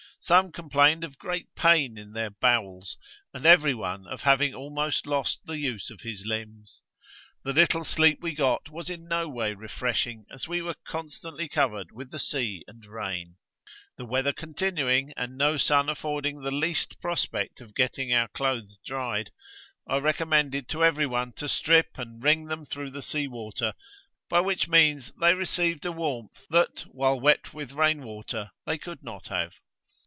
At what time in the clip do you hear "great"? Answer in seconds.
1.17-1.47